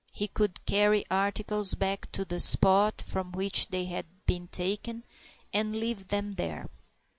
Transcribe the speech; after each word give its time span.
He 0.11 0.27
could 0.27 0.65
carry 0.65 1.05
articles 1.11 1.75
back 1.75 2.11
to 2.13 2.25
the 2.25 2.39
spot 2.39 3.03
from 3.05 3.31
which 3.33 3.67
they 3.67 3.85
had 3.85 4.07
been 4.25 4.47
taken 4.47 5.03
and 5.53 5.75
leave 5.75 6.07
them 6.07 6.31
there. 6.31 6.69